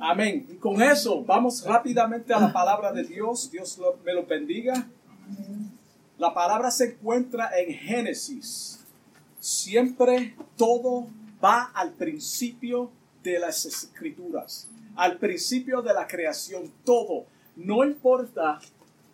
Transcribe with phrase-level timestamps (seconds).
[0.00, 0.46] Amén.
[0.50, 3.50] Y con eso vamos rápidamente a la palabra de Dios.
[3.50, 4.88] Dios me lo bendiga.
[6.16, 8.82] La palabra se encuentra en Génesis.
[9.38, 11.06] Siempre todo
[11.42, 12.90] va al principio
[13.22, 17.26] de las escrituras, al principio de la creación, todo.
[17.56, 18.58] No importa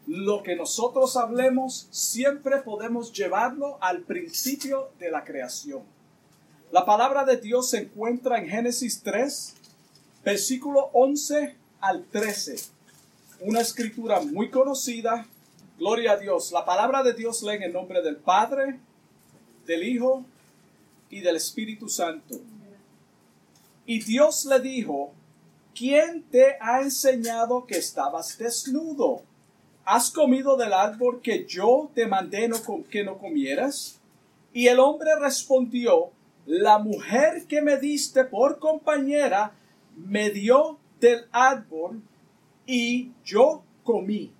[0.07, 5.83] lo que nosotros hablemos, siempre podemos llevarlo al principio de la creación.
[6.71, 9.56] La palabra de Dios se encuentra en Génesis 3,
[10.27, 12.57] versículo 11 al 13.
[13.43, 15.25] Una escritura muy conocida.
[15.79, 16.51] Gloria a Dios.
[16.51, 18.81] La palabra de Dios lee en el nombre del Padre,
[19.67, 20.25] del Hijo
[21.11, 22.41] y del Espíritu Santo.
[23.87, 25.13] Y Dios le dijo,
[25.77, 29.23] ¿quién te ha enseñado que estabas desnudo?
[29.85, 32.57] ¿Has comido del árbol que yo te mandé no,
[32.91, 34.01] que no comieras?
[34.53, 36.11] Y el hombre respondió,
[36.47, 39.53] la mujer que me diste por compañera
[39.97, 42.03] me dio del árbol
[42.67, 44.33] y yo comí.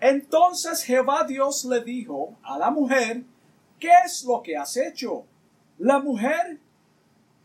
[0.00, 3.22] Entonces Jehová Dios le dijo a la mujer,
[3.78, 5.24] ¿qué es lo que has hecho?
[5.78, 6.58] La mujer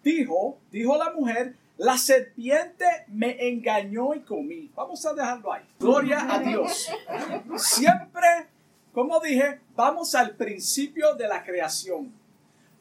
[0.03, 4.71] dijo, dijo la mujer, la serpiente me engañó y comí.
[4.75, 5.63] Vamos a dejarlo ahí.
[5.79, 6.89] Gloria a Dios.
[7.57, 8.47] Siempre,
[8.91, 12.11] como dije, vamos al principio de la creación.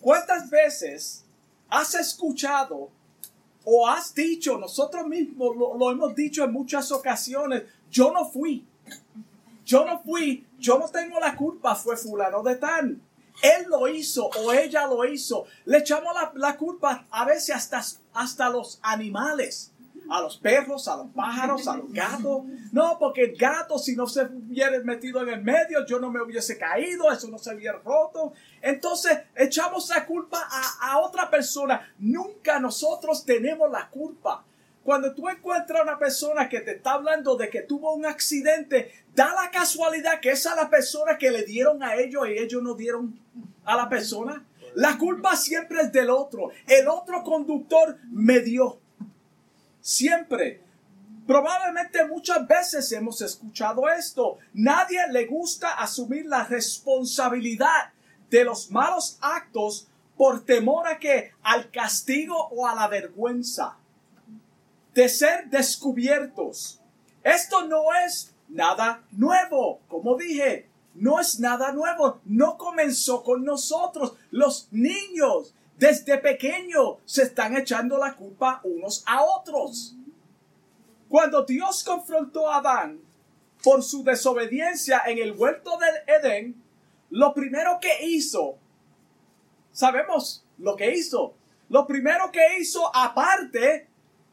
[0.01, 1.27] ¿Cuántas veces
[1.69, 2.91] has escuchado
[3.69, 8.65] o has dicho, nosotros mismos lo, hemos dicho en muchas ocasiones, yo no fui,
[9.65, 13.01] yo no fui, yo no tengo la culpa, fue fulano de tal.
[13.43, 15.47] Él lo hizo o ella lo hizo.
[15.65, 17.83] Le echamos la, culpa a veces hasta,
[18.15, 19.73] hasta los animales.
[20.09, 22.45] A los perros, a los pájaros, a los gatos.
[22.73, 26.23] No, porque el gato si no se hubiera metido en el medio, yo no me
[26.23, 28.33] hubiese caído, eso no se hubiera roto.
[28.63, 31.93] Entonces echamos la culpa a, a otra persona.
[31.99, 34.45] Nunca nosotros tenemos la culpa.
[34.87, 38.93] Cuando tú encuentras a una persona que te está hablando de que tuvo un accidente,
[39.17, 42.63] da la casualidad que es a la persona que le dieron a ellos y ellos
[42.63, 43.19] no dieron
[43.65, 44.47] a la persona.
[44.77, 46.51] La culpa siempre es del otro.
[46.69, 48.79] El otro conductor me dio.
[49.87, 50.61] Siempre.
[51.29, 54.39] Probablemente muchas veces hemos escuchado esto.
[54.53, 57.93] Nadie le gusta asumir la responsabilidad
[58.29, 59.87] de los malos actos
[60.17, 63.77] por temor a que al castigo o a la vergüenza
[64.93, 66.81] de ser descubiertos.
[67.23, 74.15] Esto no es nada nuevo, como dije, no es nada nuevo, no comenzó con nosotros.
[74.33, 79.95] Los niños desde pequeño se están echando la culpa unos a otros.
[81.09, 83.01] Cuando Dios confrontó a Adán
[83.63, 86.63] por su desobediencia en el huerto del Edén,
[87.11, 88.59] lo primero que hizo,
[89.73, 91.35] sabemos lo que hizo,
[91.69, 93.89] lo primero que hizo aparte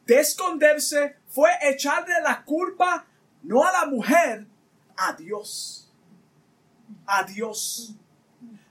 [0.05, 3.05] de esconderse fue echarle la culpa
[3.43, 4.45] no a la mujer,
[4.95, 5.91] a Dios.
[7.05, 7.95] A Dios.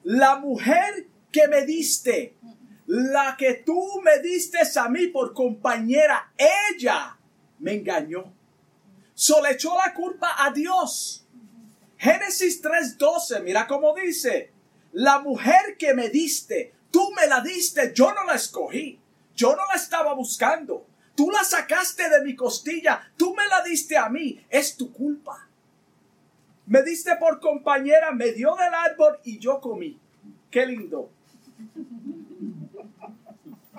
[0.02, 2.34] La mujer que me diste,
[2.86, 7.16] la que tú me diste a mí por compañera, ella
[7.58, 8.32] me engañó.
[9.14, 11.24] So echó la culpa a Dios.
[11.98, 14.50] Génesis 3:12, mira cómo dice,
[14.92, 18.98] la mujer que me diste, tú me la diste, yo no la escogí,
[19.36, 20.86] yo no la estaba buscando.
[21.14, 25.48] Tú la sacaste de mi costilla, tú me la diste a mí, es tu culpa.
[26.66, 29.98] Me diste por compañera, me dio del árbol y yo comí.
[30.50, 31.10] Qué lindo.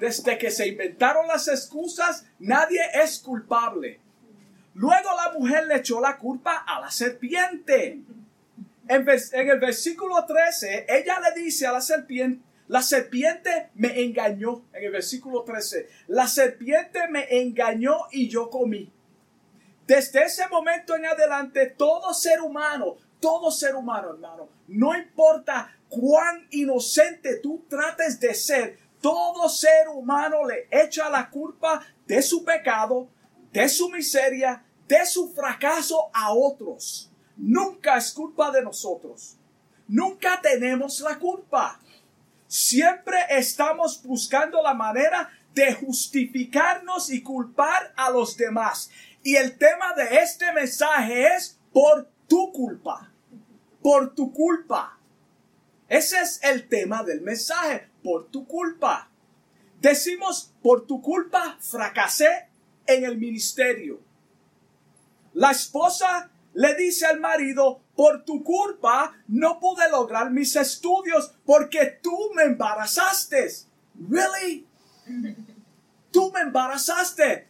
[0.03, 4.02] Desde que se inventaron las excusas, nadie es culpable.
[4.74, 8.02] Luego la mujer le echó la culpa a la serpiente.
[8.86, 9.08] En,
[9.50, 14.91] el versículo 13, ella le dice a la serpiente, la serpiente me engañó, en el
[14.91, 15.88] versículo 13.
[16.09, 18.91] La serpiente me engañó y yo comí.
[19.88, 26.46] Desde ese momento en adelante, todo ser humano, todo ser humano, hermano, no importa cuán
[26.50, 33.09] inocente tú trates de ser, todo ser humano le echa la culpa de su pecado,
[33.52, 37.11] de su miseria, de su fracaso a otros.
[37.35, 39.35] Nunca es culpa de nosotros.
[39.90, 41.82] Nunca tenemos la culpa.
[42.47, 48.90] Siempre estamos buscando la manera de justificarnos y culpar a los demás.
[49.22, 53.11] Y el tema de este mensaje es por tu culpa.
[53.82, 54.97] Por tu culpa.
[55.90, 59.09] Ese es el tema del mensaje, por tu culpa.
[59.79, 62.47] Decimos, por tu culpa fracasé
[62.85, 64.00] en el ministerio.
[65.34, 72.00] La esposa le dice al marido, por tu culpa no pude lograr mis estudios porque
[72.02, 73.50] tú me embarazaste.
[74.09, 74.67] Really?
[76.11, 77.47] Tú me embarazaste.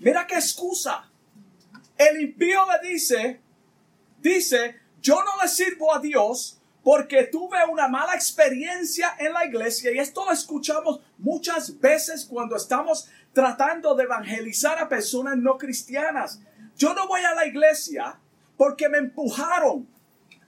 [0.00, 1.08] Mira qué excusa.
[1.96, 3.40] El impío le dice,
[4.20, 6.57] dice, yo no le sirvo a Dios
[6.88, 12.56] porque tuve una mala experiencia en la iglesia y esto lo escuchamos muchas veces cuando
[12.56, 16.40] estamos tratando de evangelizar a personas no cristianas.
[16.78, 18.18] Yo no voy a la iglesia
[18.56, 19.86] porque me empujaron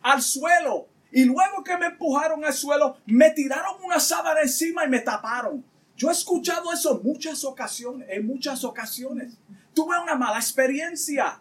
[0.01, 4.89] al suelo y luego que me empujaron al suelo me tiraron una sábana encima y
[4.89, 5.63] me taparon.
[5.95, 9.35] Yo he escuchado eso muchas ocasiones, en muchas ocasiones.
[9.75, 11.39] Tuve una mala experiencia.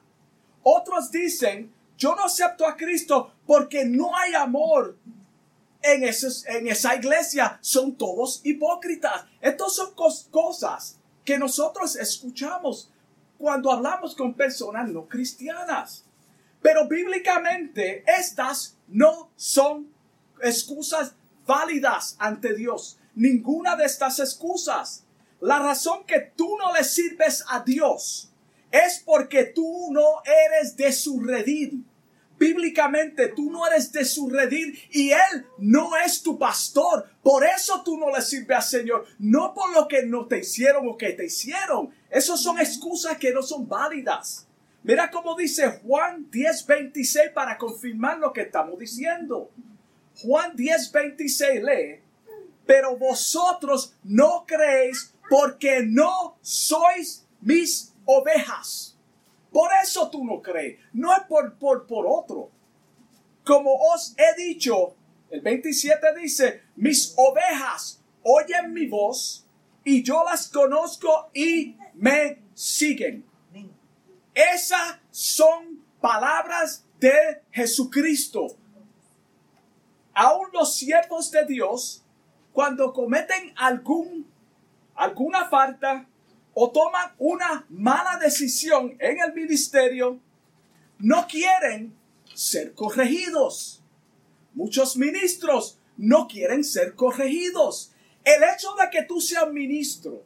[0.62, 4.98] Otros dicen, yo no acepto a Cristo porque no hay amor
[5.82, 7.60] en, esa iglesia.
[7.62, 9.26] Son todos hipócritas.
[9.42, 9.94] Estas son
[10.32, 12.92] cosas que nosotros escuchamos
[13.38, 16.06] cuando hablamos con personas no cristianas.
[16.62, 19.92] Pero bíblicamente estas no son
[20.42, 21.14] excusas
[21.46, 25.04] válidas ante Dios ninguna de estas excusas.
[25.42, 28.32] La razón que tú no le sirves a Dios
[28.72, 31.86] es porque tú no eres de su redil.
[32.40, 37.10] Bíblicamente tú no eres de su redil y Él no es tu pastor.
[37.22, 39.06] Por eso tú no le sirves al Señor.
[39.20, 41.90] No por lo que no te hicieron o que te hicieron.
[42.10, 44.48] Esas son excusas que no son válidas.
[44.84, 49.52] Mira cómo dice Juan 10:26 para confirmar lo que estamos diciendo.
[50.16, 52.10] Juan 10:26 lee
[52.70, 58.96] pero vosotros no creéis porque no sois mis ovejas.
[59.52, 62.52] Por eso tú no crees, no es por, por, por otro.
[63.44, 64.96] Como os he dicho,
[65.30, 69.48] el 27 dice, mis ovejas oyen mi voz
[69.84, 73.26] y yo las conozco y me siguen.
[74.34, 78.56] Esas son palabras de Jesucristo.
[80.14, 82.04] Aún los siervos de Dios
[82.52, 84.28] cuando cometen algún,
[84.96, 86.08] alguna falta
[86.62, 90.20] o toman una mala decisión en el ministerio,
[90.98, 91.96] no quieren
[92.34, 93.82] ser corregidos.
[94.54, 97.94] Muchos ministros no quieren ser corregidos.
[98.26, 100.26] El hecho de que tú seas ministro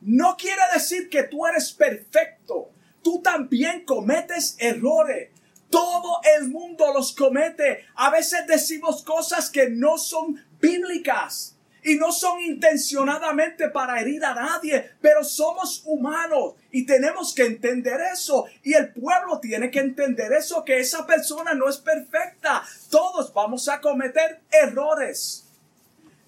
[0.00, 2.70] no quiere decir que tú eres perfecto.
[3.02, 5.30] Tú también cometes errores.
[5.70, 7.84] Todo el mundo los comete.
[7.96, 11.53] A veces decimos cosas que no son bíblicas
[11.84, 18.00] y no son intencionadamente para herir a nadie, pero somos humanos y tenemos que entender
[18.12, 22.64] eso y el pueblo tiene que entender eso, que esa persona no es perfecta.
[22.90, 25.44] Todos vamos a cometer errores.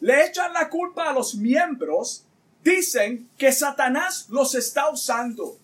[0.00, 2.26] Le echan la culpa a los miembros,
[2.62, 5.58] dicen que Satanás los está usando.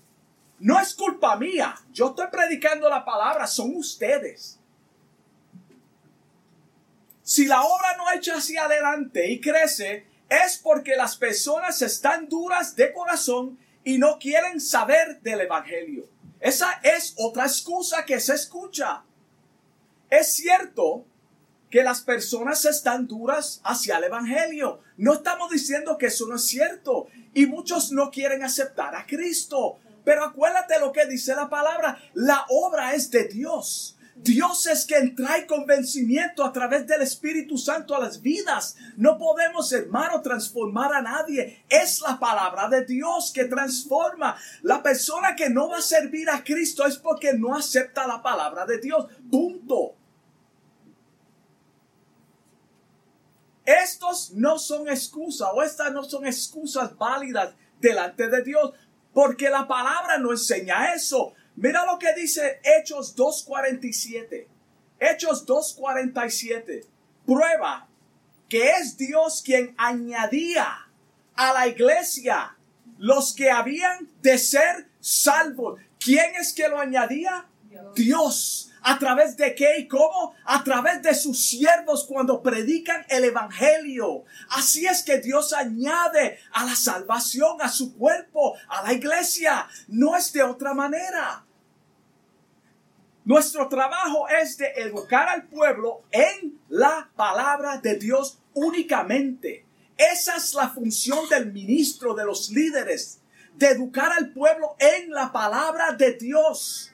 [0.59, 4.59] No es culpa mía, yo estoy predicando la palabra, son ustedes.
[7.23, 12.75] Si la obra no echa hacia adelante y crece, es porque las personas están duras
[12.75, 16.09] de corazón y no quieren saber del Evangelio.
[16.41, 19.05] Esa es otra excusa que se escucha.
[20.11, 21.07] Es cierto
[21.71, 24.81] que las personas están duras hacia el Evangelio.
[24.97, 27.07] No estamos diciendo que eso no es cierto.
[27.33, 29.79] Y muchos no quieren aceptar a Cristo.
[30.05, 31.99] Pero acuérdate lo que dice la palabra.
[32.15, 33.97] La obra es de Dios.
[34.23, 38.77] Dios es quien trae convencimiento a través del Espíritu Santo a las vidas.
[38.97, 41.65] No podemos, hermano, transformar a nadie.
[41.69, 44.37] Es la palabra de Dios que transforma.
[44.63, 48.65] La persona que no va a servir a Cristo es porque no acepta la palabra
[48.65, 49.07] de Dios.
[49.29, 49.97] Punto.
[53.65, 58.73] Estos no son excusas o estas no son excusas válidas delante de Dios
[59.13, 61.35] porque la palabra no enseña eso.
[61.57, 64.47] Mira lo que dice Hechos 2.47.
[64.99, 66.85] Hechos 2.47.
[67.27, 67.89] Prueba
[68.49, 70.87] que es Dios quien añadía
[71.35, 72.57] a la iglesia
[72.99, 75.81] los que habían de ser salvos.
[75.99, 77.47] ¿Quién es que lo añadía?
[77.95, 78.72] Dios.
[78.85, 80.35] ¿A través de qué y cómo?
[80.45, 84.25] A través de sus siervos cuando predican el Evangelio.
[84.51, 89.69] Así es que Dios añade a la salvación, a su cuerpo, a la iglesia.
[89.89, 91.45] No es de otra manera.
[93.25, 99.65] Nuestro trabajo es de educar al pueblo en la palabra de Dios únicamente.
[99.97, 103.21] Esa es la función del ministro, de los líderes,
[103.55, 106.92] de educar al pueblo en la palabra de Dios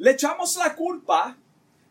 [0.00, 1.36] le echamos la culpa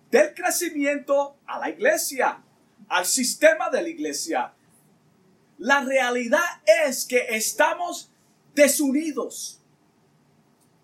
[0.10, 2.42] del crecimiento a la iglesia,
[2.88, 4.52] al sistema de la iglesia.
[5.60, 6.42] La realidad
[6.88, 8.10] es que estamos
[8.56, 9.62] desunidos.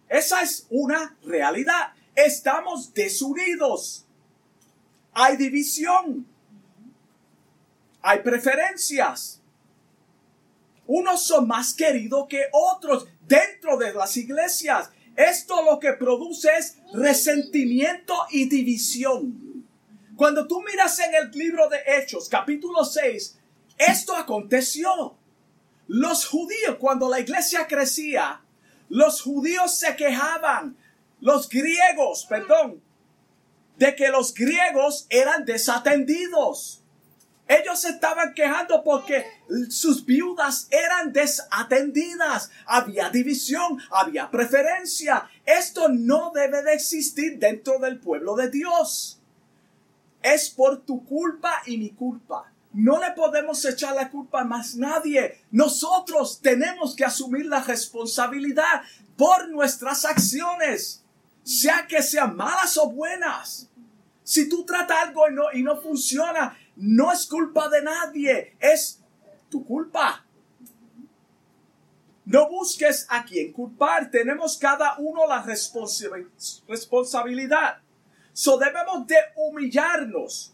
[0.08, 1.94] Esa es una realidad.
[2.14, 4.06] Estamos desunidos.
[5.12, 6.28] Hay división.
[8.04, 9.42] Hay preferencias.
[10.86, 13.08] Unos son más queridos que otros.
[13.28, 14.92] dentro de las iglesias.
[15.16, 19.66] Esto lo que produce es resentimiento y división.
[20.16, 23.38] Cuando tú miras en el libro de Hechos, capítulo 6,
[23.78, 25.18] esto aconteció.
[25.88, 28.42] Los judíos, cuando la iglesia crecía,
[28.90, 30.78] los judíos se quejaban,
[31.20, 32.82] los griegos, perdón,
[33.78, 36.85] de que los griegos eran desatendidos.
[37.48, 39.26] Ellos estaban quejando porque
[39.70, 42.50] sus viudas eran desatendidas.
[42.66, 45.30] Había división, había preferencia.
[45.46, 49.20] Esto no debe de existir dentro del pueblo de Dios.
[50.24, 52.52] Es por tu culpa y mi culpa.
[52.74, 55.40] No le podemos echar la culpa a más nadie.
[55.52, 58.82] Nosotros tenemos que asumir la responsabilidad
[59.16, 61.04] por nuestras acciones,
[61.44, 63.70] sea que sean malas o buenas.
[64.24, 69.02] Si tú tratas algo y no, y no funciona, no es culpa de nadie, es
[69.50, 70.26] tu culpa.
[72.26, 75.44] No busques a quien culpar, tenemos cada uno la
[76.68, 77.78] responsabilidad.
[78.34, 80.54] So debemos de humillarnos,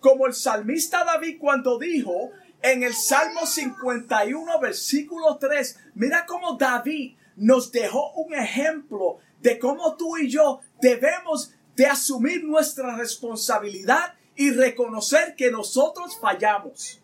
[0.00, 2.30] como el salmista David cuando dijo
[2.62, 9.96] en el Salmo 51, versículo 3, mira cómo David nos dejó un ejemplo de cómo
[9.96, 17.02] tú y yo debemos de asumir nuestra responsabilidad y reconocer que nosotros fallamos.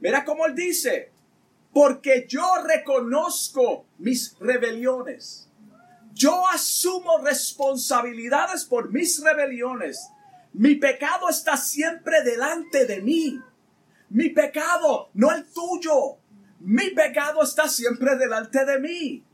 [0.00, 1.12] Mira cómo él dice,
[1.72, 5.48] porque yo reconozco mis rebeliones.
[6.14, 10.08] Yo asumo responsabilidades por mis rebeliones.
[10.52, 13.40] Mi pecado está siempre delante de mí.
[14.08, 16.16] Mi pecado, no el tuyo.
[16.58, 19.24] Mi pecado está siempre delante de mí.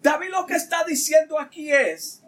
[0.00, 2.22] David lo que está diciendo aquí es,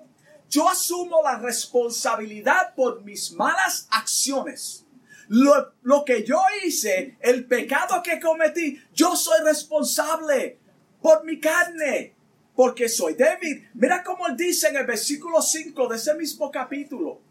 [0.53, 4.85] yo asumo la responsabilidad por mis malas acciones.
[5.29, 10.59] Lo, lo, que yo hice, el pecado que cometí, yo soy responsable
[11.01, 12.15] por mi carne,
[12.55, 13.67] porque soy débil.
[13.73, 17.23] Mira cómo él dice en el versículo 5 de ese mismo capítulo.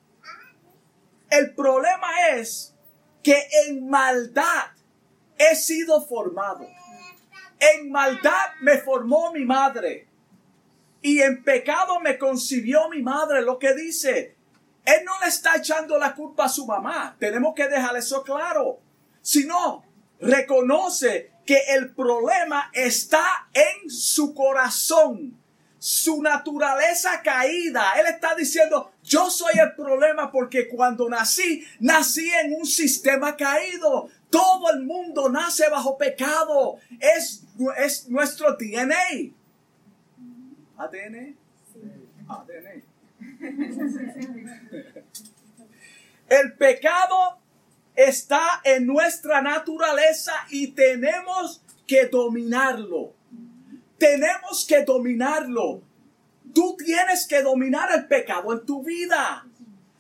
[1.29, 2.73] El problema es
[3.21, 3.37] que
[3.67, 4.71] en maldad
[5.37, 6.67] he sido formado.
[7.59, 10.07] En maldad me formó mi madre
[11.01, 14.35] y en pecado me concibió mi madre, lo que dice.
[14.85, 17.15] Él no le está echando la culpa a su mamá.
[17.19, 18.79] Tenemos que dejar eso claro.
[19.21, 19.83] Sino,
[20.19, 25.39] reconoce que el problema está en su corazón,
[25.79, 27.93] su naturaleza caída.
[27.99, 34.09] Él está diciendo, yo soy el problema porque cuando nací, nací en un sistema caído.
[34.29, 36.77] Todo el mundo nace bajo pecado.
[36.99, 37.43] Es,
[37.77, 39.33] es nuestro DNA.
[40.81, 41.37] ADN.
[42.27, 42.83] ADN.
[46.29, 47.39] El pecado
[47.95, 53.13] está en nuestra naturaleza y tenemos que dominarlo.
[53.97, 55.83] Tenemos que dominarlo.
[56.53, 59.45] Tú tienes que dominar el pecado en tu vida.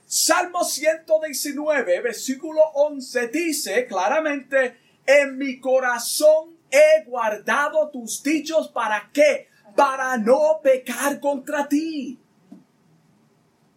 [0.05, 9.50] Salmo 119, versículo 11 dice claramente, en mi corazón he guardado tus dichos para qué?
[9.75, 12.19] Para no pecar contra ti.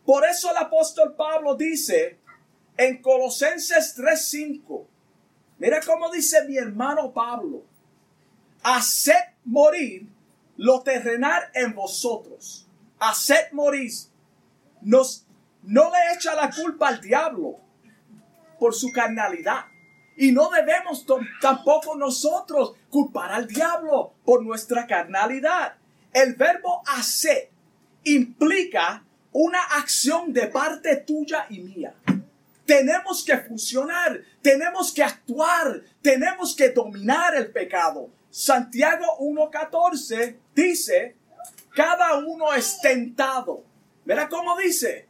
[0.04, 2.18] Por eso el apóstol Pablo dice
[2.76, 4.86] en Colosenses 3:5,
[5.58, 7.64] mira cómo dice mi hermano Pablo,
[8.62, 10.08] haced morir
[10.56, 12.66] lo terrenal en vosotros,
[12.98, 13.90] haced morir.
[14.82, 15.26] Nos,
[15.62, 17.60] no le echa la culpa al diablo
[18.58, 19.66] por su carnalidad.
[20.16, 21.06] Y no debemos
[21.40, 25.76] tampoco nosotros culpar al diablo por nuestra carnalidad.
[26.14, 27.50] El verbo hacer
[28.04, 29.02] implica
[29.32, 31.92] una acción de parte tuya y mía.
[32.64, 38.10] Tenemos que funcionar, tenemos que actuar, tenemos que dominar el pecado.
[38.30, 41.16] Santiago 1.14 dice,
[41.74, 43.64] cada uno es tentado.
[44.04, 45.08] Mira cómo dice,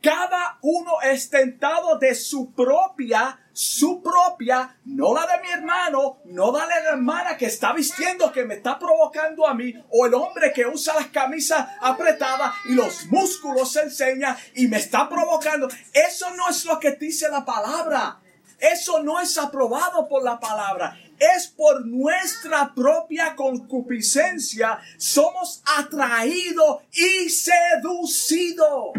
[0.00, 6.52] cada uno es tentado de su propia su propia, no la de mi hermano, no
[6.52, 10.14] la de la hermana que está vistiendo, que me está provocando a mí, o el
[10.14, 15.68] hombre que usa las camisas apretadas y los músculos se enseña y me está provocando.
[15.92, 18.20] Eso no es lo que dice la palabra.
[18.58, 20.98] Eso no es aprobado por la palabra.
[21.18, 24.78] Es por nuestra propia concupiscencia.
[24.98, 28.92] Somos atraídos y seducidos.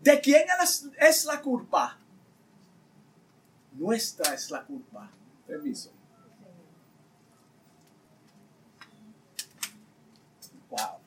[0.00, 0.44] ¿De quién
[1.00, 1.98] es la culpa?
[3.76, 5.10] Nuestra es la culpa.
[5.46, 5.92] Permiso.
[10.70, 10.98] Wow.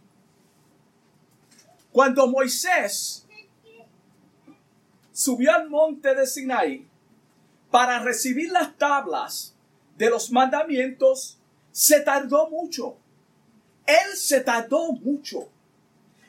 [1.91, 3.25] Cuando Moisés
[5.11, 6.87] subió al monte de Sinaí
[7.71, 9.55] para recibir las tablas
[9.97, 11.37] de los mandamientos,
[11.71, 12.97] se tardó mucho.
[13.85, 15.49] Él se tardó mucho.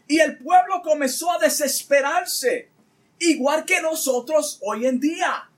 [0.09, 2.69] Y el pueblo comenzó a desesperarse,
[3.19, 5.50] igual que nosotros hoy en día.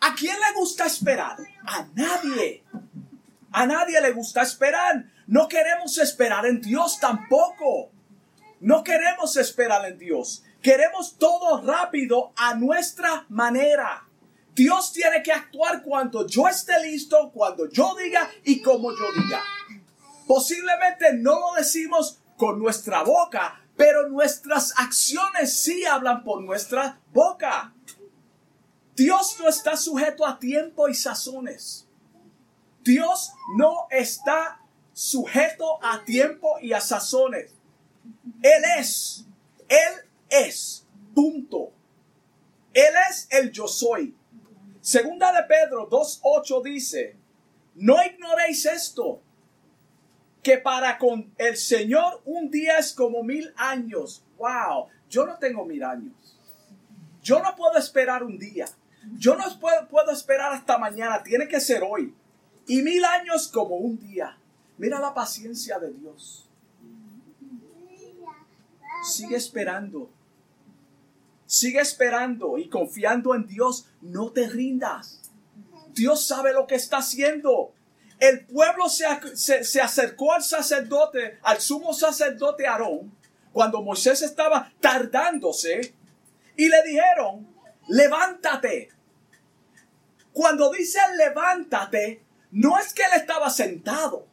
[0.00, 1.36] ¿A quién le gusta esperar?
[1.66, 2.64] A nadie.
[3.52, 5.04] A nadie le gusta esperar.
[5.26, 7.90] No queremos esperar en Dios tampoco.
[8.60, 10.44] No queremos esperar en Dios.
[10.62, 14.04] Queremos todo rápido a nuestra manera.
[14.54, 19.40] Dios tiene que actuar cuando yo esté listo, cuando yo diga y como yo diga.
[20.26, 27.72] Posiblemente no lo decimos con nuestra boca, pero nuestras acciones sí hablan por nuestra boca.
[28.98, 31.86] Dios no está sujeto a tiempo y sazones.
[32.82, 34.60] Dios no está
[34.92, 37.52] sujeto a tiempo y a sazones.
[38.42, 39.24] Él es,
[39.68, 41.70] Él es, punto.
[42.74, 44.16] Él es el yo soy.
[44.80, 47.16] Segunda de Pedro 2.8 dice,
[47.76, 49.22] no ignoréis esto,
[50.42, 54.24] que para con el Señor un día es como mil años.
[54.38, 56.36] Wow, yo no tengo mil años.
[57.22, 58.66] Yo no puedo esperar un día.
[59.16, 61.22] Yo no puedo, puedo esperar hasta mañana.
[61.22, 62.14] Tiene que ser hoy.
[62.66, 64.36] Y mil años como un día.
[64.76, 66.48] Mira la paciencia de Dios.
[69.02, 70.10] Sigue esperando.
[71.46, 73.86] Sigue esperando y confiando en Dios.
[74.02, 75.18] No te rindas.
[75.94, 77.72] Dios sabe lo que está haciendo.
[78.20, 79.06] El pueblo se,
[79.64, 83.12] se, acercó al sacerdote, al sumo sacerdote Aarón,
[83.52, 85.94] cuando Moisés estaba tardándose,
[86.56, 87.46] y le dijeron,
[87.86, 88.90] levántate.
[90.38, 94.24] Cuando dice levántate, no es que él estaba sentado.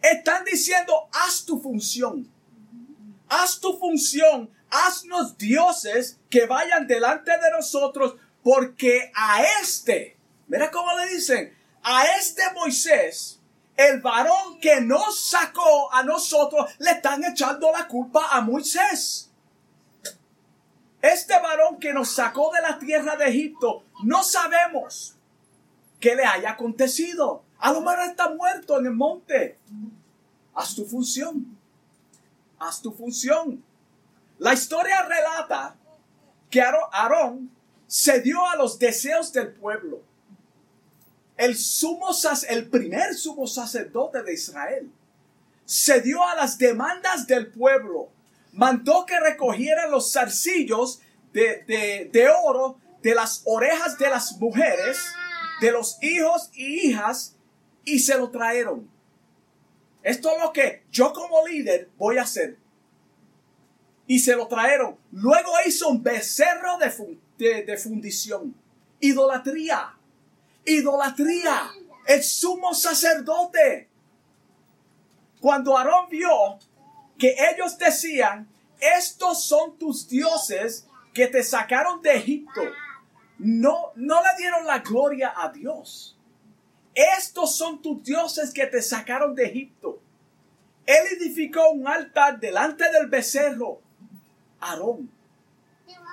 [0.00, 2.30] Están diciendo, haz tu función.
[3.28, 4.48] Haz tu función.
[4.70, 10.16] Haznos dioses que vayan delante de nosotros, porque a este,
[10.46, 13.40] mira cómo le dicen, a este Moisés,
[13.76, 19.27] el varón que nos sacó a nosotros, le están echando la culpa a Moisés.
[21.00, 25.14] Este varón que nos sacó de la tierra de Egipto, no sabemos
[26.00, 27.42] qué le haya acontecido.
[27.58, 29.58] A lo mejor está muerto en el monte.
[30.54, 31.56] Haz tu función.
[32.58, 33.62] Haz tu función.
[34.38, 35.76] La historia relata
[36.50, 37.50] que Aarón
[37.86, 40.02] se dio a los deseos del pueblo.
[41.36, 42.08] El, sumo,
[42.48, 44.90] el primer sumo sacerdote de Israel
[45.64, 48.08] se dio a las demandas del pueblo.
[48.58, 51.00] Mandó que recogieran los zarcillos
[51.32, 54.98] de, de oro de las orejas de las mujeres,
[55.60, 57.36] de los hijos y hijas,
[57.84, 58.90] y se lo trajeron.
[60.02, 62.58] Esto es lo que yo como líder voy a hacer.
[64.08, 64.96] Y se lo trajeron.
[65.12, 68.56] Luego hizo un becerro de, de, fundición.
[68.98, 69.94] Idolatría.
[70.64, 71.70] Idolatría.
[72.08, 73.88] El sumo sacerdote.
[75.40, 76.58] Cuando Aarón vio
[77.18, 78.48] que ellos decían,
[78.80, 82.62] estos son tus dioses que te sacaron de Egipto,
[83.38, 86.16] no, no le dieron la gloria a Dios.
[86.94, 90.00] Estos son tus dioses que te sacaron de Egipto.
[90.86, 93.80] Él edificó un altar delante del becerro.
[94.60, 95.10] Aarón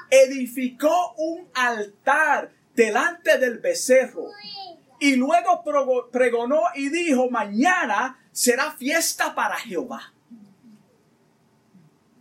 [0.10, 4.28] edificó un altar delante del becerro.
[5.00, 5.64] Y luego
[6.12, 10.14] pregonó y dijo, mañana será fiesta para Jehová.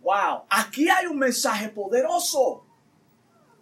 [0.05, 2.63] Wow, aquí hay un mensaje poderoso.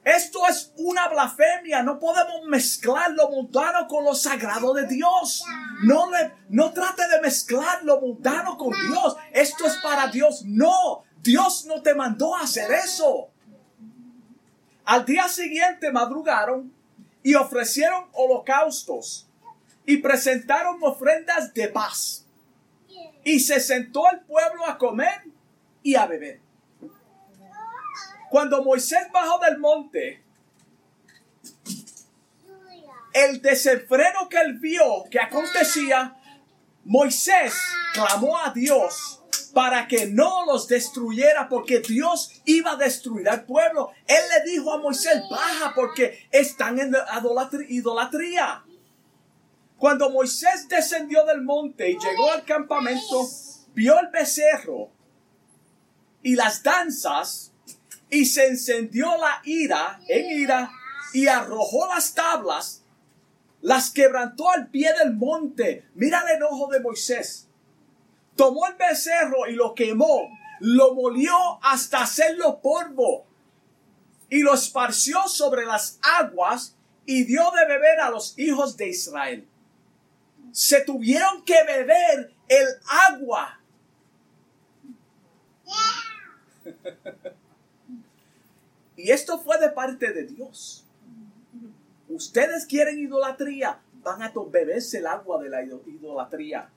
[0.04, 1.82] Esto es una blasfemia.
[1.84, 5.46] No podemos mezclar lo mundano con lo sagrado de Dios.
[5.84, 9.16] No, le, no trate de mezclar lo mundano con Dios.
[9.32, 10.44] Esto es para Dios.
[10.44, 13.30] No, Dios no te mandó a hacer eso.
[14.84, 16.74] Al día siguiente madrugaron
[17.24, 19.30] y ofrecieron holocaustos
[19.86, 22.26] y presentaron ofrendas de paz.
[23.24, 25.32] Y se sentó el pueblo a comer
[25.84, 26.40] y a beber.
[28.32, 30.24] Cuando Moisés bajó del monte,
[33.14, 36.18] el desenfreno que él vio que acontecía,
[36.84, 37.54] Moisés
[37.94, 39.22] clamó a Dios
[39.54, 43.92] para que no los destruyera porque Dios iba a destruir al pueblo.
[44.08, 46.96] Él le dijo a Moisés, baja porque están en
[47.70, 48.64] idolatría.
[49.78, 53.28] Cuando Moisés descendió del monte y llegó al campamento,
[53.76, 54.90] vio el becerro
[56.24, 57.52] y las danzas
[58.10, 60.72] y se encendió la ira en ira
[61.14, 62.84] y arrojó las tablas,
[63.62, 65.88] las quebrantó al pie del monte.
[65.96, 67.48] Mira el enojo de Moisés.
[68.36, 73.28] Tomó el becerro y lo quemó, lo molió hasta hacerlo polvo
[74.30, 79.48] y lo esparció sobre las aguas y dio de beber a los hijos de Israel.
[80.52, 82.68] se tuvieron que beber el
[83.12, 83.60] agua.
[89.04, 90.86] Y esto fue de parte de Dios.
[92.08, 96.70] Ustedes quieren idolatría, van a beberse el agua de la idolatría.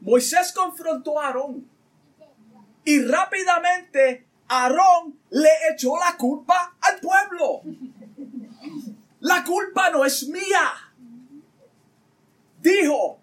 [0.00, 1.68] Moisés confrontó a Aarón
[2.82, 7.60] y rápidamente Aarón le echó la culpa al pueblo.
[9.20, 10.94] La culpa no es mía.
[12.62, 13.20] Dijo,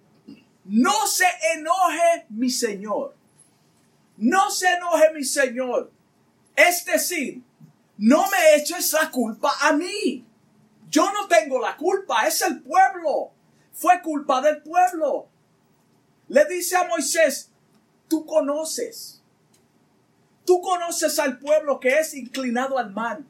[0.66, 3.16] no se enoje mi Señor.
[4.18, 5.92] No se enoje mi Señor.
[6.56, 7.47] Es decir,
[7.98, 10.26] no me eches la culpa a mí.
[10.90, 13.32] Yo no tengo la culpa, es el pueblo.
[13.74, 15.28] Fue culpa del pueblo.
[16.30, 17.52] Le dice a Moisés,
[18.08, 19.22] tú conoces.
[20.46, 23.26] Tú conoces al pueblo que es inclinado al mal,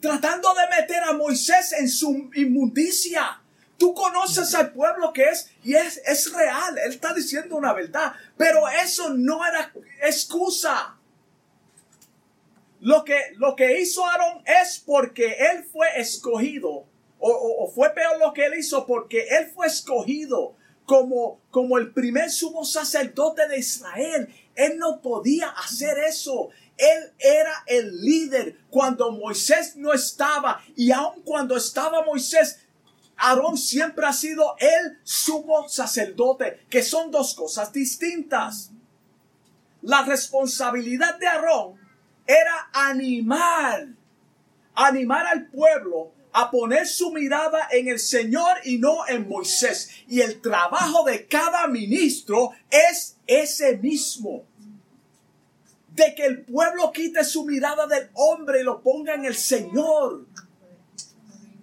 [0.00, 3.40] tratando de meter a Moisés en su inmundicia.
[3.76, 6.78] Tú conoces al pueblo que es y es, es real.
[6.78, 8.14] Él está diciendo una verdad.
[8.36, 9.72] Pero eso no era
[10.02, 10.93] excusa.
[12.84, 16.84] Lo que, lo que hizo Aarón es porque él fue escogido.
[17.18, 21.94] O, o, fue peor lo que él hizo porque él fue escogido como, como el
[21.94, 24.28] primer sumo sacerdote de Israel.
[24.54, 26.50] Él no podía hacer eso.
[26.76, 30.62] Él era el líder cuando Moisés no estaba.
[30.76, 32.66] Y aun cuando estaba Moisés,
[33.16, 38.72] Aarón siempre ha sido el sumo sacerdote, que son dos cosas distintas.
[39.80, 41.83] La responsabilidad de Aarón
[42.26, 43.88] era animar,
[44.74, 49.90] animar al pueblo a poner su mirada en el Señor y no en Moisés.
[50.08, 54.44] Y el trabajo de cada ministro es ese mismo.
[55.92, 60.26] De que el pueblo quite su mirada del hombre y lo ponga en el Señor.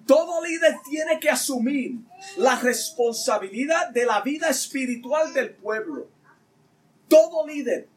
[0.06, 1.96] Todo líder tiene que asumir
[2.38, 6.08] la responsabilidad de la vida espiritual del pueblo.
[7.10, 7.90] Todo líder.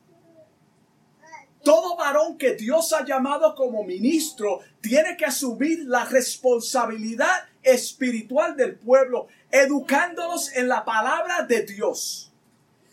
[1.64, 8.77] Todo varón que Dios ha llamado como ministro tiene que asumir la responsabilidad espiritual del
[8.77, 12.31] pueblo, educándolos en la palabra de Dios.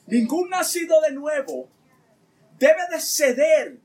[0.08, 1.68] Ningún nacido de nuevo
[2.58, 3.78] debe de ceder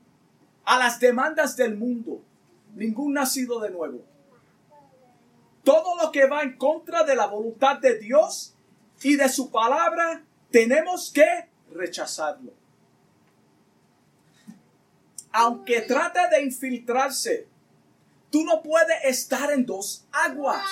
[0.63, 2.23] a las demandas del mundo.
[2.73, 4.03] Ningún nacido de nuevo
[5.67, 8.55] todo lo que va en contra de la voluntad de Dios
[9.01, 12.53] y de su palabra, tenemos que rechazarlo.
[15.31, 17.47] Aunque trate de infiltrarse,
[18.31, 20.65] tú no puedes estar en dos aguas.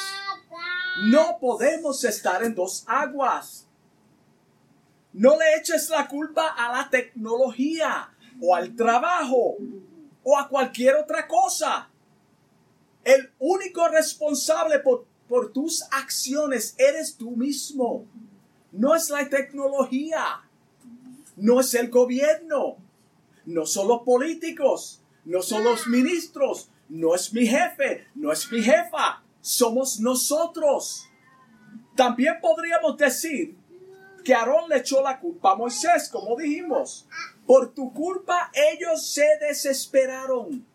[1.04, 3.68] No podemos estar en dos aguas.
[5.14, 8.10] No le eches la culpa a la tecnología
[8.42, 9.56] o al trabajo
[10.24, 11.90] o a cualquier otra cosa.
[13.04, 15.06] El único responsable por,
[15.54, 18.06] tus acciones eres tú mismo.
[18.72, 20.42] No es la tecnología.
[21.36, 22.78] No es el gobierno.
[23.46, 25.02] No son los políticos.
[25.24, 26.70] No son los ministros.
[26.90, 28.08] No es mi jefe.
[28.16, 29.24] No es mi jefa.
[29.42, 31.08] Somos nosotros.
[31.96, 33.56] También podríamos decir
[34.24, 37.08] que Aarón le echó la culpa a Moisés, como dijimos.
[37.46, 40.66] Por tu culpa ellos se desesperaron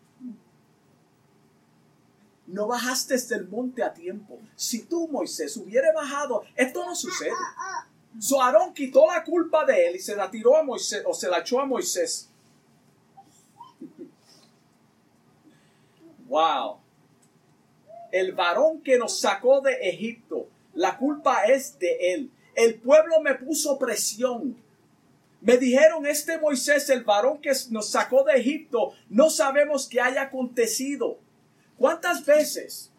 [2.51, 4.39] no bajaste del monte a tiempo.
[4.55, 7.31] Si tú, Moisés, hubiera bajado, esto no sucede.
[8.19, 11.29] So Aarón quitó la culpa de él y se la tiró a Moisés o se
[11.29, 12.29] la echó a Moisés.
[16.31, 16.79] Wow.
[18.09, 22.31] El varón que nos sacó de Egipto, la culpa es de él.
[22.55, 24.55] El pueblo me puso presión.
[25.41, 30.21] Me dijeron, este Moisés, el varón que nos sacó de Egipto, no sabemos qué haya
[30.21, 31.19] acontecido.
[31.77, 32.93] ¿Cuántas veces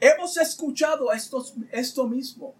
[0.00, 2.52] hemos escuchado esto, esto mismo?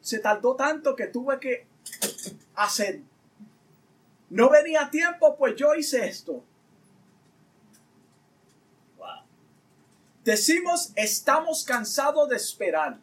[0.00, 1.64] Se tardó tanto que tuve que
[2.56, 3.02] hacer.
[4.30, 6.42] No venía tiempo, pues yo hice esto.
[10.28, 12.98] Decimos, estamos cansados de esperar.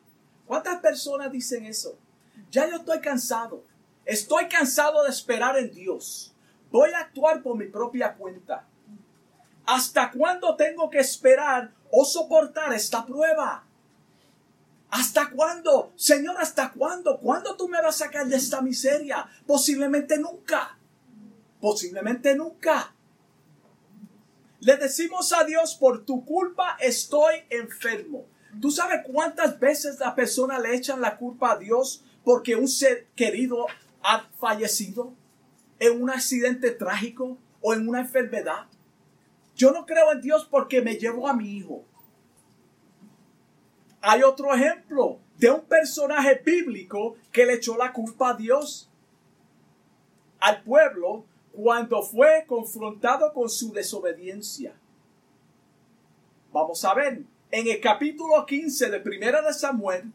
[0.45, 1.97] ¿Cuántas personas dicen eso?
[2.51, 3.63] Ya yo estoy cansado.
[4.05, 6.35] Estoy cansado de esperar en Dios.
[6.69, 8.67] Voy a actuar por mi propia cuenta.
[9.65, 13.63] ¿Hasta cuándo tengo que esperar o soportar esta prueba?
[14.91, 15.93] ¿Hasta cuándo?
[15.95, 17.17] Señor, ¿hasta cuándo?
[17.17, 19.27] ¿Cuándo tú me vas a sacar de esta miseria?
[19.47, 20.77] Posiblemente nunca.
[21.59, 22.94] Posiblemente nunca.
[24.65, 28.25] Le decimos a Dios, por tu culpa estoy enfermo.
[28.59, 33.05] ¿Tú sabes cuántas veces la persona le echan la culpa a Dios porque un ser
[33.15, 33.67] querido
[34.01, 35.13] ha fallecido
[35.77, 38.65] en un accidente trágico o en una enfermedad?
[39.55, 41.85] Yo no creo en Dios porque me llevo a mi hijo.
[44.01, 45.19] Hay otro ejemplo.
[45.37, 48.89] de un personaje bíblico que le echó la culpa a Dios,
[50.39, 54.75] al pueblo, cuando fue confrontado con su desobediencia.
[56.51, 60.11] Vamos a ver, en el capítulo 15 de Primera de Samuel,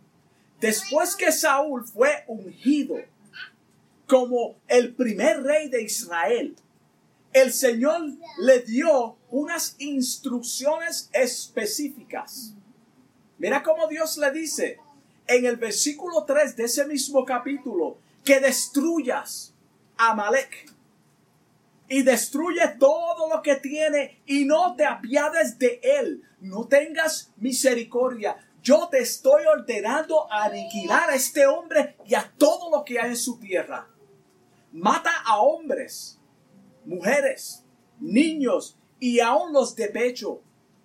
[0.61, 2.97] después que Saúl fue ungido
[4.07, 6.57] como el primer rey de Israel,
[7.33, 8.03] el Señor
[8.39, 12.55] le dio unas instrucciones específicas.
[13.39, 14.79] Mira cómo Dios le dice
[15.27, 19.55] en el versículo 3 de ese mismo capítulo que destruyas
[19.97, 20.71] a Amalek
[21.91, 28.37] y destruye todo lo que tiene y no te apiades de él, no tengas misericordia.
[28.63, 33.17] Yo te estoy ordenando aniquilar a este hombre y a todo lo que hay en
[33.17, 33.89] su tierra.
[34.71, 36.21] Mata a hombres,
[36.85, 37.65] mujeres,
[37.99, 40.43] niños y aun los de pecho,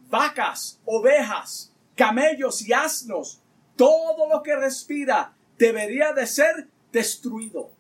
[0.08, 3.44] vacas, ovejas, camellos y asnos,
[3.76, 7.75] todo lo que respira debería de ser destruido.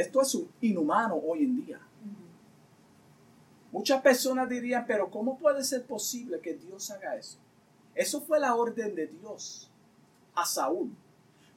[0.00, 1.78] Esto es inhumano hoy en día.
[3.70, 7.36] Muchas personas dirían, pero ¿cómo puede ser posible que Dios haga eso?
[7.94, 9.70] Eso fue la orden de Dios
[10.34, 10.90] a Saúl.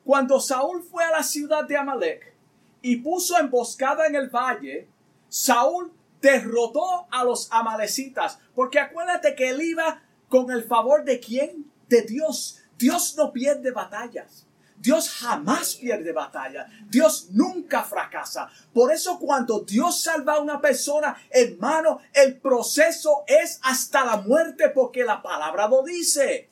[0.04, 2.34] Cuando Saúl fue a la ciudad de Amalek
[2.82, 4.90] y puso emboscada en el valle,
[5.30, 11.72] Saúl derrotó a los amalecitas, porque acuérdate que él iba con el favor de quién?
[11.88, 12.60] De Dios.
[12.78, 14.46] Dios no pierde batallas.
[14.84, 16.68] Dios jamás pierde batalla.
[16.90, 18.50] Dios nunca fracasa.
[18.74, 24.68] Por eso cuando Dios salva a una persona, hermano, el proceso es hasta la muerte
[24.72, 26.50] porque la palabra lo dice.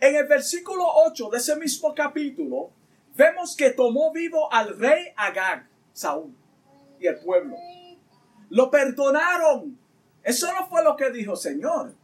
[0.00, 2.72] En el versículo 8 de ese mismo capítulo,
[3.14, 6.34] vemos que tomó vivo al rey Agag, Saúl,
[6.98, 7.54] y el pueblo.
[8.50, 9.78] Lo perdonaron.
[10.24, 11.94] Eso no fue lo que dijo Señor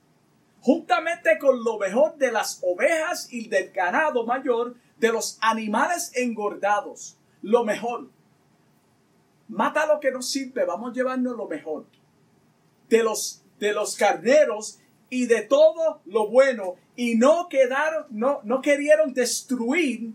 [0.60, 7.16] juntamente con lo mejor de las ovejas y del ganado mayor, de los animales engordados,
[7.42, 8.08] lo mejor.
[9.48, 11.86] Mata lo que nos sirve, vamos a llevarnos lo mejor.
[12.88, 18.60] De los, de los carneros y de todo lo bueno, y no quedaron, no, no
[18.60, 20.12] querieron destruir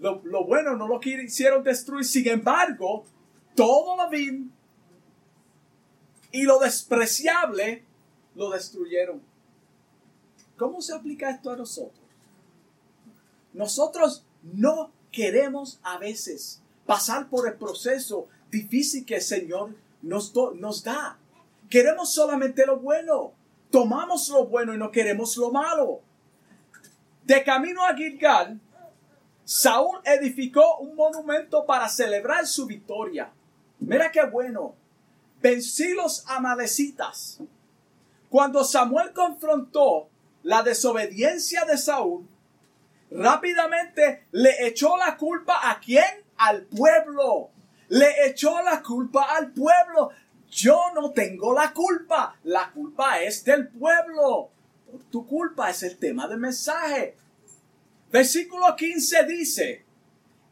[0.00, 2.04] lo, lo, bueno, no lo quisieron destruir.
[2.04, 3.04] Sin embargo,
[3.54, 4.50] todo lo vil
[6.32, 7.84] y lo despreciable
[8.40, 9.20] lo destruyeron.
[10.56, 12.00] ¿Cómo se aplica esto a nosotros?
[13.52, 20.82] Nosotros no queremos a veces pasar por el proceso difícil que el Señor nos, nos
[20.82, 21.18] da.
[21.68, 23.32] Queremos solamente lo bueno.
[23.70, 26.00] Tomamos lo bueno y no queremos lo malo.
[27.24, 28.58] De camino a Gilgal,
[29.44, 33.30] Saúl edificó un monumento para celebrar su victoria.
[33.80, 34.74] Mira qué bueno.
[35.42, 37.42] Vencí los amalecitas
[38.30, 40.08] cuando Samuel confrontó
[40.44, 42.26] la desobediencia de Saúl,
[43.10, 46.24] rápidamente le echó la culpa a quién?
[46.36, 47.50] Al pueblo.
[47.88, 50.10] Le echó la culpa al pueblo.
[50.48, 52.36] Yo no tengo la culpa.
[52.44, 54.50] La culpa es del pueblo.
[55.10, 57.16] Tu culpa es el tema del mensaje.
[58.12, 59.84] Versículo 15 dice,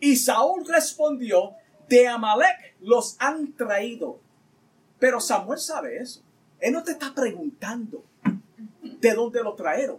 [0.01, 1.55] y Saúl respondió,
[1.89, 4.21] de Amalek los han traído.
[4.99, 6.23] Pero Samuel sabe eso.
[6.61, 8.05] Él no te está preguntando
[8.83, 9.99] de dónde lo trajeron.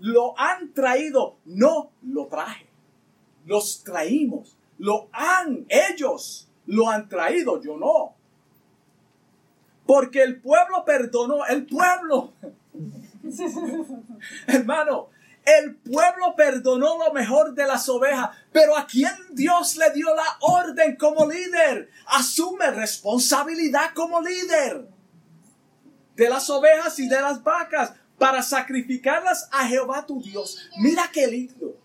[0.00, 2.66] Lo han traído, no lo traje.
[3.46, 4.56] Los traímos.
[4.78, 8.14] Lo han, ellos lo han traído, yo no.
[9.86, 12.32] Porque el pueblo perdonó, el pueblo.
[14.46, 15.08] Hermano,
[15.58, 20.36] el pueblo perdonó lo mejor de las ovejas, pero a quien Dios le dio la
[20.40, 24.88] orden como líder, asume responsabilidad como líder
[26.16, 30.58] de las ovejas y de las vacas para sacrificarlas a Jehová tu Dios.
[30.78, 31.78] Mira qué lindo.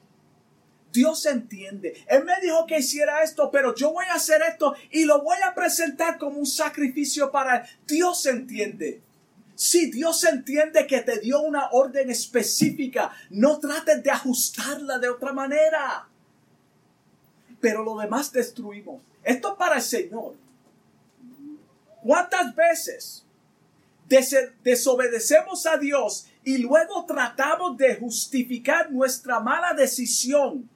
[0.91, 2.03] Dios entiende.
[2.07, 5.37] Él me dijo que hiciera esto, pero yo voy a hacer esto y lo voy
[5.43, 7.69] a presentar como un sacrificio para él.
[7.87, 9.01] Dios entiende.
[9.55, 15.31] Si Dios entiende que te dio una orden específica, no trates de ajustarla de otra
[15.31, 16.07] manera.
[17.61, 19.01] Pero lo demás destruimos.
[19.23, 20.35] Esto es para el Señor.
[22.01, 23.23] ¿Cuántas veces
[24.63, 30.69] desobedecemos a Dios y luego tratamos de justificar nuestra mala decisión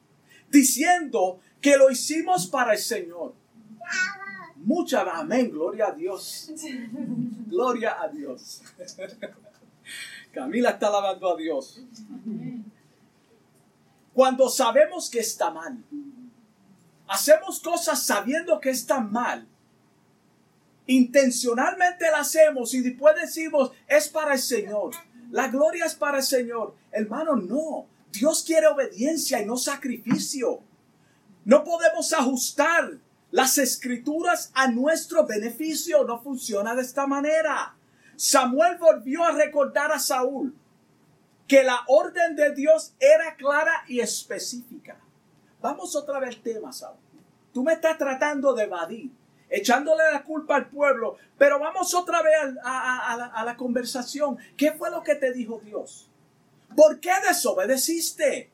[0.50, 3.34] diciendo que lo hicimos para el Señor?
[4.68, 6.52] Mucha amén, gloria a Dios.
[7.48, 8.62] Gloria a Dios.
[10.34, 11.82] Camila está alabando a Dios.
[14.14, 15.78] Cuando sabemos que está mal,
[17.08, 19.48] hacemos cosas sabiendo que está mal
[20.88, 24.92] intencionalmente la hacemos y después decimos, es para el Señor.
[25.32, 26.76] La gloria es para el Señor.
[26.92, 27.86] Hermano, no.
[28.12, 30.62] Dios quiere obediencia y no sacrificio.
[31.46, 33.00] No podemos ajustar
[33.32, 36.04] las escrituras a nuestro beneficio.
[36.04, 37.76] No funciona de esta manera.
[38.16, 40.56] Samuel volvió a recordar a Saúl
[41.48, 45.00] que la orden de Dios era clara y específica.
[45.62, 46.98] Vamos otra vez al tema, Saúl.
[47.54, 49.12] Tú me estás tratando de evadir,
[49.50, 54.38] echándole la culpa al pueblo, pero vamos otra vez a, la, a la conversación.
[54.56, 56.10] ¿Qué fue lo que te dijo Dios?
[56.76, 58.52] ¿Por qué desobedeciste?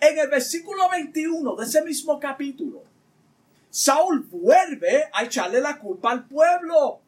[0.00, 2.82] En el versículo 21 de ese mismo capítulo,
[3.70, 7.00] Saúl vuelve a echarle la culpa al pueblo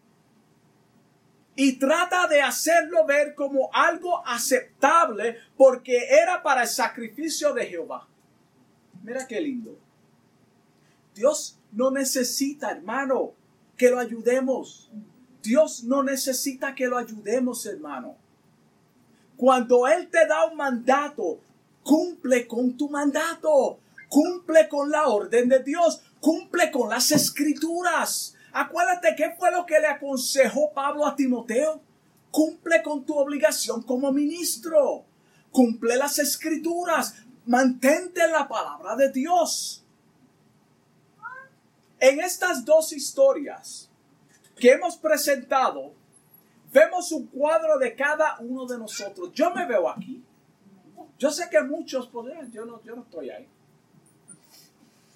[1.54, 8.06] y trata de hacerlo ver como algo aceptable porque era para el sacrificio de Jehová.
[9.02, 9.76] Mira qué lindo.
[11.14, 13.32] Dios no necesita, hermano,
[13.76, 14.90] que lo ayudemos.
[15.42, 18.16] Dios no necesita que lo ayudemos, hermano.
[19.36, 21.40] Cuando Él te da un mandato,
[21.82, 28.34] cumple con tu mandato, cumple con la orden de Dios, cumple con las escrituras.
[28.52, 31.82] Acuérdate qué fue lo que le aconsejó Pablo a Timoteo.
[32.30, 35.04] Cumple con tu obligación como ministro.
[35.50, 37.16] Cumple las escrituras.
[37.44, 39.84] Mantente la palabra de Dios.
[41.98, 43.90] En estas dos historias
[44.56, 45.92] que hemos presentado,
[46.72, 49.32] vemos un cuadro de cada uno de nosotros.
[49.32, 50.22] Yo me veo aquí.
[51.18, 53.48] Yo sé que muchos podrían, yo no, yo no estoy ahí.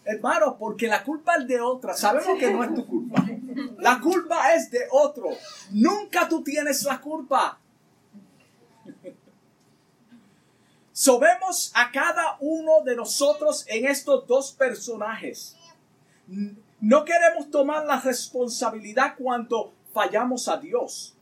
[0.06, 1.92] Hermano, porque la culpa es de otra.
[1.94, 3.26] Sabemos que no es tu culpa.
[3.78, 5.30] La culpa es de otro.
[5.72, 7.58] Nunca tú tienes la culpa.
[10.92, 15.56] Sobemos a cada uno de nosotros en estos dos personajes.
[16.80, 21.16] No queremos tomar la responsabilidad cuando fallamos a Dios.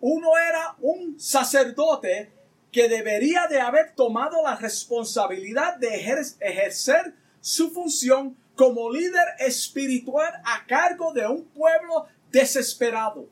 [0.00, 2.32] Uno era un sacerdote
[2.72, 5.96] que debería de haber tomado la responsabilidad de
[6.40, 13.28] ejercer su función como líder espiritual a cargo de un pueblo desesperado.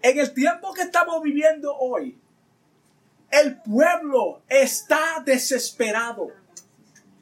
[0.00, 2.18] En el tiempo que estamos viviendo hoy,
[3.30, 6.28] el pueblo está desesperado.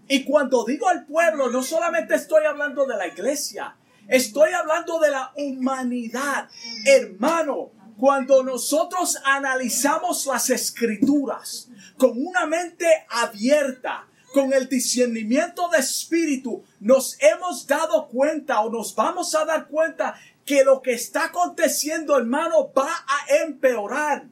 [0.08, 3.76] Y cuando digo el pueblo, no solamente estoy hablando de la iglesia,
[4.08, 6.48] estoy hablando de la humanidad.
[6.84, 16.64] Hermano, cuando nosotros analizamos las escrituras con una mente abierta, con el discernimiento de espíritu,
[16.80, 22.16] nos hemos dado cuenta o nos vamos a dar cuenta que lo que está aconteciendo,
[22.16, 24.24] hermano, va a empeorar.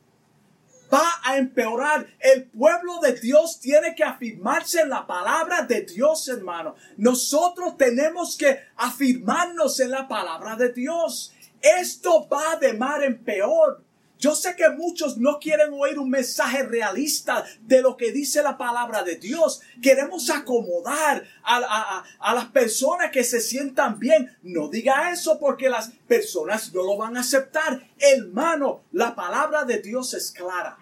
[0.90, 2.06] Va a empeorar.
[2.18, 6.74] El pueblo de Dios tiene que afirmarse en la palabra de Dios, hermano.
[6.96, 11.34] Nosotros tenemos que afirmarnos en la palabra de Dios.
[11.62, 13.82] Esto va de mar en peor.
[14.18, 18.58] Yo sé que muchos no quieren oír un mensaje realista de lo que dice la
[18.58, 19.60] palabra de Dios.
[19.80, 24.36] Queremos acomodar a, a, las personas que se sientan bien.
[24.42, 27.80] No diga eso porque las personas no lo van a aceptar.
[27.98, 30.76] Hermano, la palabra de Dios es clara.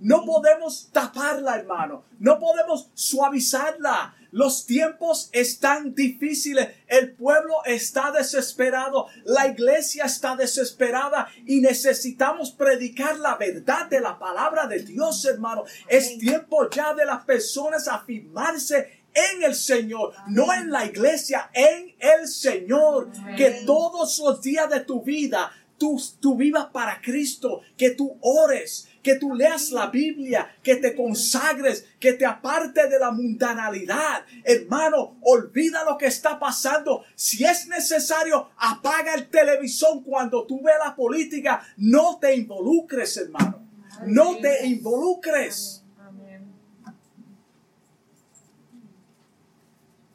[0.00, 2.04] No podemos taparla, hermano.
[2.18, 4.16] No podemos suavizarla.
[4.32, 11.28] Los tiempos están difíciles, el pueblo está desesperado, la iglesia está desesperada.
[11.46, 15.64] Y necesitamos predicar la verdad de la palabra de Dios, hermano.
[15.86, 21.94] Es tiempo ya de las personas afirmarse en el Señor, no en la iglesia, en
[21.98, 23.10] el Señor.
[23.36, 28.88] Que todos los días de tu vida tú, tú vivas para Cristo, que tú ores,
[29.02, 34.24] que tú leas la Biblia, que te consagres, que te aparte de la mundanalidad.
[34.44, 37.04] Hermano, olvida lo que está pasando.
[37.14, 41.64] Si es necesario, apaga el televisor cuando tú ves la política.
[41.76, 43.66] No te involucres, hermano.
[44.06, 45.84] No te involucres.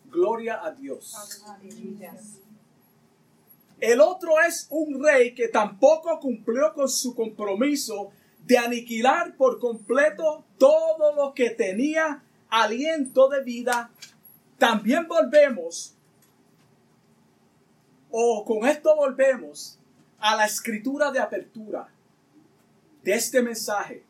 [0.09, 1.13] Gloria a Dios.
[3.79, 8.11] El otro es un rey que tampoco cumplió con su compromiso
[8.47, 13.91] de aniquilar por completo todo lo que tenía aliento de vida,
[14.57, 15.95] también volvemos,
[18.09, 19.77] o con esto volvemos
[20.17, 21.89] a la escritura de apertura
[23.03, 24.05] de este mensaje.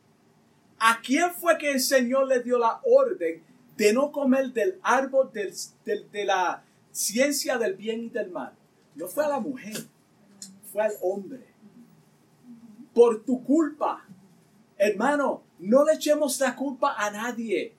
[0.77, 3.43] ¿A quién fue que el Señor le dio la orden
[3.75, 8.53] de no comer del árbol de la ciencia del bien y del mal?
[8.93, 9.88] No fue a la mujer,
[10.71, 11.43] fue al hombre.
[12.93, 14.07] Por tu culpa,
[14.78, 17.75] Hermano, no le echemos la culpa a nadie.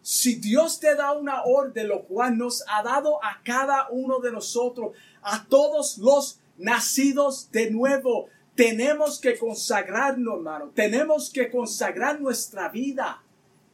[0.00, 4.32] Si Dios te da una orden, lo cual nos ha dado a cada uno de
[4.32, 10.72] nosotros, a todos los nacidos de nuevo, tenemos que consagrarnos, hermano.
[10.74, 13.22] Tenemos que consagrar nuestra vida,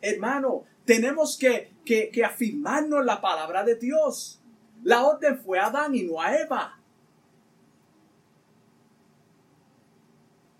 [0.00, 0.64] hermano.
[0.84, 4.40] Tenemos que, que, que afirmarnos la palabra de Dios.
[4.82, 6.78] La orden fue a Adán y no a Eva.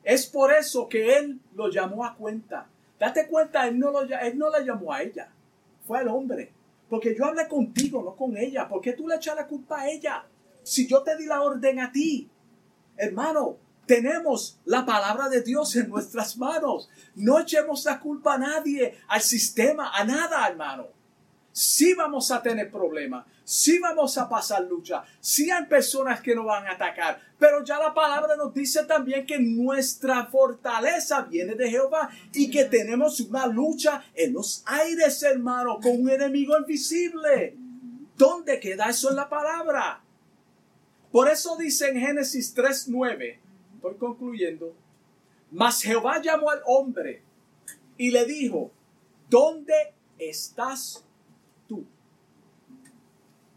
[0.05, 2.67] Es por eso que él lo llamó a cuenta.
[2.99, 5.29] Date cuenta, él no, lo, él no la llamó a ella,
[5.87, 6.53] fue al hombre.
[6.89, 8.69] Porque yo hablé contigo, no con ella.
[8.69, 10.25] ¿Por qué tú le echas la culpa a ella?
[10.63, 12.29] Si yo te di la orden a ti,
[12.97, 16.89] hermano, tenemos la palabra de Dios en nuestras manos.
[17.15, 20.89] No echemos la culpa a nadie, al sistema, a nada, hermano
[21.55, 26.47] sí vamos a tener problemas, sí vamos a pasar lucha, sí hay personas que nos
[26.47, 31.70] van a atacar, pero ya la palabra nos dice también que nuestra fortaleza viene de
[31.70, 37.57] Jehová y que tenemos una lucha en los aires, hermano, con un enemigo invisible.
[38.16, 40.03] ¿Dónde queda eso en la palabra?
[41.12, 43.38] Por eso dice en Génesis 3.9,
[43.76, 44.74] estoy concluyendo,
[45.51, 47.22] mas Jehová llamó al hombre
[47.97, 48.72] y le dijo,
[49.28, 49.74] ¿dónde
[50.18, 51.04] estás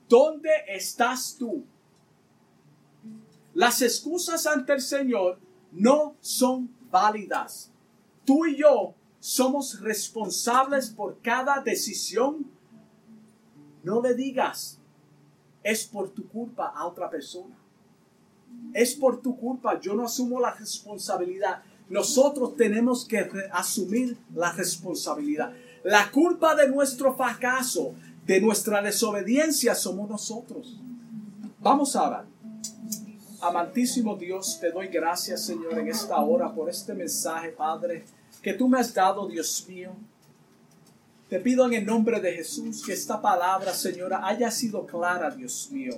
[0.08, 1.64] ¿Dónde estás tú?
[3.54, 5.40] Las excusas ante el Señor
[5.72, 7.72] no son válidas.
[8.26, 12.50] Tú y yo somos responsables por cada decisión.
[13.84, 14.80] No le digas,
[15.64, 17.58] es por tu culpa a otra persona.
[18.74, 21.64] Es por tu culpa, yo no asumo la responsabilidad.
[21.90, 25.54] Nosotros tenemos que asumir la responsabilidad.
[25.84, 27.96] La culpa de nuestro fracaso,
[28.28, 30.78] de nuestra desobediencia somos nosotros.
[31.62, 32.20] Vamos a ver.
[33.42, 38.04] Amantísimo Dios, te doy gracias, Señor, en esta hora por este mensaje, Padre,
[38.42, 39.92] que tú me has dado, Dios mío.
[41.30, 45.70] Te pido en el nombre de Jesús que esta palabra, Señora, haya sido clara, Dios
[45.72, 45.94] mío.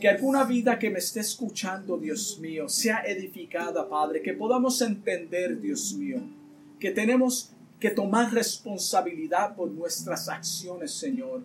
[0.00, 4.22] Que alguna vida que me esté escuchando, Dios mío, sea edificada, Padre.
[4.22, 6.20] Que podamos entender, Dios mío,
[6.78, 11.42] que tenemos que tomar responsabilidad por nuestras acciones, Señor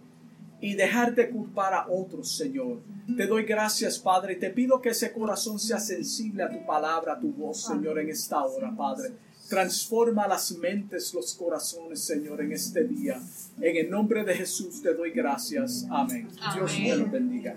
[0.59, 2.81] y dejar de culpar a otros, Señor.
[3.15, 7.13] Te doy gracias, Padre, y te pido que ese corazón sea sensible a tu palabra,
[7.13, 9.13] a tu voz, Señor, en esta hora, Padre.
[9.49, 13.21] Transforma las mentes, los corazones, Señor, en este día.
[13.61, 15.85] En el nombre de Jesús te doy gracias.
[15.89, 16.27] Amén.
[16.53, 17.55] Dios te lo bendiga.